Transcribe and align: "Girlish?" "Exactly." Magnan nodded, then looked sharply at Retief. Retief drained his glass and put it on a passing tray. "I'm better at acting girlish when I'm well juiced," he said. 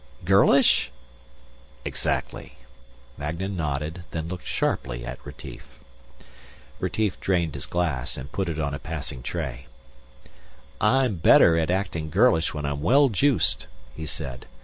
"Girlish?" 0.25 0.89
"Exactly." 1.85 2.55
Magnan 3.19 3.55
nodded, 3.55 4.03
then 4.09 4.27
looked 4.27 4.47
sharply 4.47 5.05
at 5.05 5.23
Retief. 5.23 5.79
Retief 6.79 7.19
drained 7.19 7.53
his 7.53 7.67
glass 7.67 8.17
and 8.17 8.31
put 8.31 8.49
it 8.49 8.59
on 8.59 8.73
a 8.73 8.79
passing 8.79 9.21
tray. 9.21 9.67
"I'm 10.81 11.17
better 11.17 11.55
at 11.55 11.69
acting 11.69 12.09
girlish 12.09 12.51
when 12.51 12.65
I'm 12.65 12.81
well 12.81 13.09
juiced," 13.09 13.67
he 13.95 14.07
said. 14.07 14.47